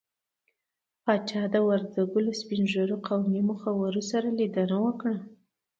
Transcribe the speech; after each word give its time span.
پاچا 1.03 1.41
د 1.53 1.55
وردګو 1.67 2.19
له 2.25 2.33
سپين 2.41 2.63
ږيرو 2.71 2.97
قومي 3.07 3.41
مخورو 3.49 4.01
سره 4.11 4.27
ليدنه 4.39 4.77
وکړه. 4.85 5.17